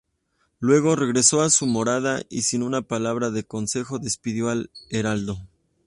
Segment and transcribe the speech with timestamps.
[0.59, 5.37] Luego, regresó a su morada y sin una palabra de consejo, despidió al heraldo.